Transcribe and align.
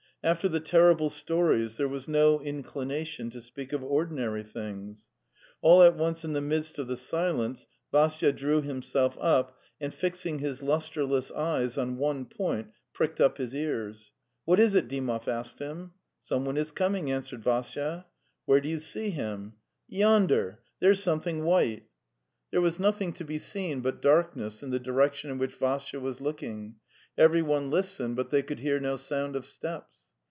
After 0.23 0.47
the 0.47 0.59
terrible 0.59 1.09
stories 1.09 1.77
there 1.77 1.87
was 1.87 2.07
no 2.07 2.41
inclination 2.41 3.31
to 3.31 3.41
speak 3.41 3.73
of 3.73 3.83
ordinary 3.83 4.43
things. 4.43 5.07
All 5.63 5.81
at 5.81 5.95
once 5.97 6.23
in 6.23 6.33
the 6.33 6.41
midst 6.41 6.77
of 6.77 6.85
the 6.85 6.95
silence 6.95 7.65
Vassya 7.91 8.31
drew 8.31 8.61
himself 8.61 9.17
up 9.19 9.57
and, 9.79 9.91
fixing 9.91 10.37
his 10.37 10.61
lustreless 10.61 11.31
eyes 11.31 11.75
on 11.75 11.97
one 11.97 12.25
point, 12.25 12.67
pricked 12.93 13.19
up 13.19 13.39
his 13.39 13.55
ears. 13.55 14.11
'What 14.45 14.59
is 14.59 14.75
it?'' 14.75 14.87
Dymov 14.87 15.27
asked 15.27 15.57
him.'' 15.57 15.93
Someone 16.29 16.55
is 16.55 16.69
coming," 16.71 17.09
answered 17.11 17.41
Vassya. 17.43 18.05
"Where 18.45 18.61
do 18.61 18.69
you 18.69 18.77
see 18.77 19.09
him?" 19.09 19.53
'""Yo 19.87 20.07
on 20.07 20.27
der! 20.27 20.59
There's 20.79 21.01
something 21.01 21.43
white...." 21.45 21.87
The 22.51 22.57
Steppe 22.59 22.59
255 22.59 22.61
There 22.61 22.61
was 22.61 22.79
nothing 22.79 23.13
to 23.13 23.23
be 23.25 23.39
seen 23.39 23.81
but 23.81 24.03
darkness 24.03 24.61
in 24.61 24.69
the 24.69 24.77
direction 24.79 25.31
in 25.31 25.39
which 25.39 25.55
Vassya 25.55 25.99
was 25.99 26.21
looking; 26.21 26.75
everyone 27.17 27.71
lis 27.71 27.97
tened, 27.97 28.13
but 28.13 28.29
they 28.29 28.43
could 28.43 28.59
hear 28.59 28.79
no 28.79 28.97
sound 28.97 29.35
of 29.35 29.47
steps. 29.47 29.87